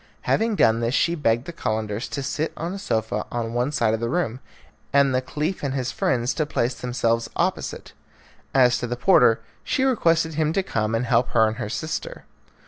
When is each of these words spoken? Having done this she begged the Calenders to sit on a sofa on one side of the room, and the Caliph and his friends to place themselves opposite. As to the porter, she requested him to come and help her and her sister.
Having 0.21 0.55
done 0.55 0.79
this 0.79 0.95
she 0.95 1.13
begged 1.13 1.45
the 1.45 1.53
Calenders 1.53 2.07
to 2.09 2.23
sit 2.23 2.51
on 2.57 2.73
a 2.73 2.79
sofa 2.79 3.23
on 3.31 3.53
one 3.53 3.71
side 3.71 3.93
of 3.93 3.99
the 3.99 4.09
room, 4.09 4.39
and 4.91 5.13
the 5.13 5.21
Caliph 5.21 5.61
and 5.61 5.75
his 5.75 5.91
friends 5.91 6.33
to 6.33 6.45
place 6.47 6.73
themselves 6.73 7.29
opposite. 7.35 7.93
As 8.51 8.79
to 8.79 8.87
the 8.87 8.97
porter, 8.97 9.41
she 9.63 9.83
requested 9.83 10.33
him 10.33 10.53
to 10.53 10.63
come 10.63 10.95
and 10.95 11.05
help 11.05 11.27
her 11.33 11.45
and 11.45 11.57
her 11.57 11.69
sister. 11.69 12.25